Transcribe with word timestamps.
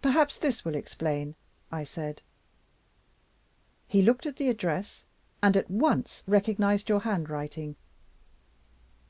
'Perhaps 0.00 0.38
this 0.38 0.64
will 0.64 0.74
explain,' 0.74 1.34
I 1.70 1.84
said. 1.84 2.22
He 3.86 4.00
looked 4.00 4.24
at 4.24 4.36
the 4.36 4.48
address, 4.48 5.04
and 5.42 5.58
at 5.58 5.70
once 5.70 6.24
recognized 6.26 6.88
your 6.88 7.00
handwriting. 7.00 7.76